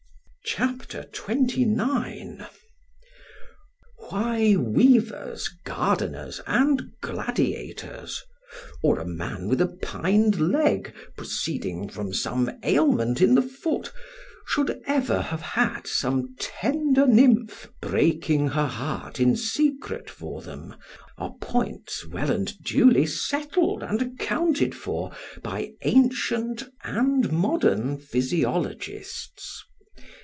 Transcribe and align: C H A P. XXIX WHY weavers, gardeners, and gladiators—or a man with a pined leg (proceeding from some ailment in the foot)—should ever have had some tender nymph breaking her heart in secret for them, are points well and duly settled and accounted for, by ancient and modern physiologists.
C 0.43 0.55
H 0.57 0.61
A 0.95 1.05
P. 1.05 1.07
XXIX 1.13 2.47
WHY 4.09 4.55
weavers, 4.57 5.47
gardeners, 5.63 6.41
and 6.45 6.91
gladiators—or 6.99 8.99
a 8.99 9.05
man 9.05 9.47
with 9.47 9.61
a 9.61 9.67
pined 9.81 10.41
leg 10.41 10.93
(proceeding 11.15 11.87
from 11.87 12.11
some 12.13 12.51
ailment 12.63 13.21
in 13.21 13.33
the 13.35 13.41
foot)—should 13.41 14.81
ever 14.85 15.21
have 15.21 15.39
had 15.39 15.87
some 15.87 16.35
tender 16.37 17.07
nymph 17.07 17.71
breaking 17.79 18.49
her 18.49 18.67
heart 18.67 19.21
in 19.21 19.37
secret 19.37 20.09
for 20.09 20.41
them, 20.41 20.75
are 21.17 21.33
points 21.39 22.05
well 22.05 22.29
and 22.29 22.61
duly 22.61 23.05
settled 23.05 23.83
and 23.83 24.01
accounted 24.01 24.75
for, 24.75 25.13
by 25.41 25.71
ancient 25.83 26.63
and 26.83 27.31
modern 27.31 27.97
physiologists. 27.97 29.63